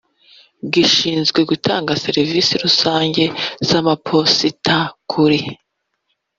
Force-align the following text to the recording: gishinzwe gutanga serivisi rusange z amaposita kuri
gishinzwe 0.73 1.39
gutanga 1.49 1.91
serivisi 2.05 2.53
rusange 2.63 3.23
z 3.67 3.69
amaposita 3.79 4.75
kuri 5.11 5.39